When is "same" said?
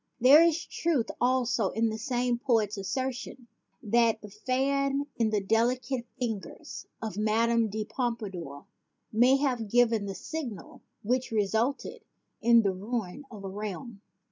1.99-2.39